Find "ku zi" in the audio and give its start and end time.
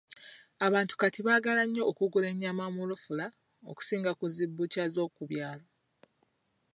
4.19-4.45